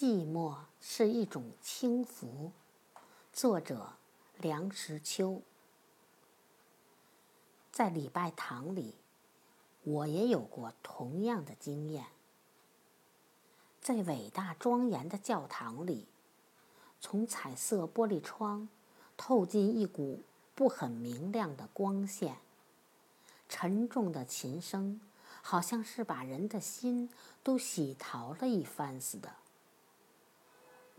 [0.00, 2.52] 寂寞是一种轻浮。
[3.34, 3.92] 作者：
[4.38, 5.42] 梁实秋。
[7.70, 8.94] 在礼拜堂里，
[9.82, 12.06] 我也有过同样的经验。
[13.82, 16.06] 在伟大庄严的教堂里，
[16.98, 18.70] 从彩色玻璃窗
[19.18, 20.22] 透进一股
[20.54, 22.38] 不很明亮的光线。
[23.50, 24.98] 沉重的琴声，
[25.42, 27.10] 好像是把人的心
[27.42, 29.34] 都洗淘了一番似的。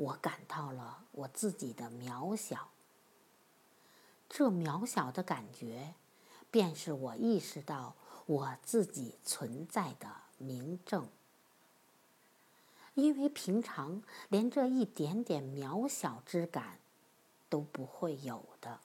[0.01, 2.69] 我感到了我自己的渺小，
[4.27, 5.93] 这渺小的感觉，
[6.49, 7.93] 便是我意识到
[8.25, 10.07] 我自己存在的
[10.39, 11.07] 明证。
[12.95, 16.79] 因为平常连这一点点渺小之感
[17.47, 18.79] 都不会有的。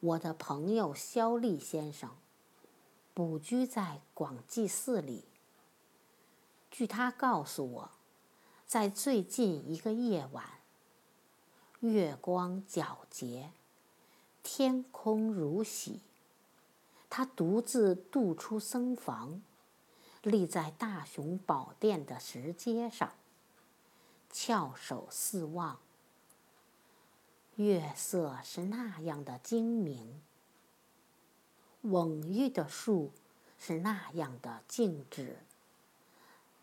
[0.00, 2.16] 我的朋友肖立先生，
[3.14, 5.24] 卜居在广济寺里。
[6.68, 7.97] 据他告诉我。
[8.68, 10.44] 在最近一个夜晚，
[11.80, 13.50] 月光皎洁，
[14.42, 16.00] 天空如洗。
[17.08, 19.40] 他独自渡出僧房，
[20.20, 23.14] 立在大雄宝殿的石阶上，
[24.30, 25.78] 翘首四望。
[27.56, 30.20] 月色是那样的精明，
[31.82, 33.12] 蓊郁的树
[33.58, 35.38] 是那样的静止，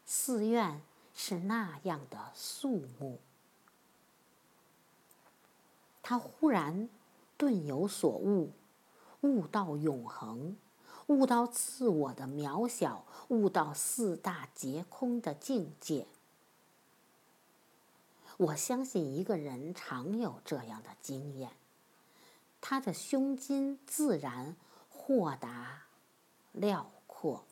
[0.05, 0.79] 寺院。
[1.15, 3.19] 是那样的肃穆。
[6.03, 6.87] 他忽然
[7.37, 8.51] 顿有所悟，
[9.21, 10.55] 悟到永恒，
[11.07, 16.05] 悟到自我的渺小，悟到四大皆空的境界。
[18.37, 21.51] 我相信一个人常有这样的经验，
[22.59, 24.55] 他的胸襟自然
[24.89, 25.83] 豁达、
[26.51, 27.45] 辽阔。